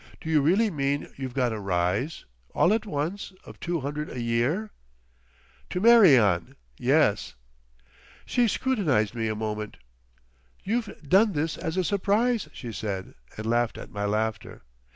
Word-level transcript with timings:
Do 0.19 0.31
you 0.31 0.41
really 0.41 0.71
mean 0.71 1.13
you've 1.15 1.35
got 1.35 1.53
a 1.53 1.59
Rise, 1.59 2.25
all 2.55 2.73
at 2.73 2.87
once, 2.87 3.33
of 3.45 3.59
two 3.59 3.81
hundred 3.81 4.09
a 4.09 4.19
year?" 4.19 4.71
"To 5.69 5.79
marry 5.79 6.17
on—yes." 6.17 7.35
She 8.25 8.47
scrutinised 8.47 9.13
me 9.13 9.27
a 9.27 9.35
moment. 9.35 9.77
"You've 10.63 10.91
done 11.07 11.33
this 11.33 11.55
as 11.55 11.77
a 11.77 11.83
surprise!" 11.83 12.49
she 12.51 12.71
said, 12.71 13.13
and 13.37 13.45
laughed 13.45 13.77
at 13.77 13.91
my 13.91 14.05
laughter. 14.05 14.63